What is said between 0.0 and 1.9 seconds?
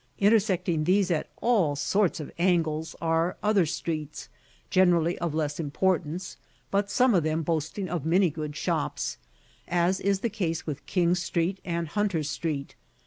Intersecting these at all